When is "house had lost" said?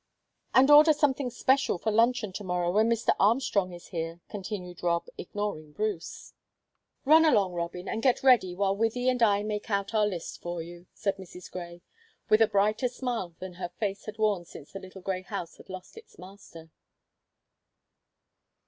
15.21-15.95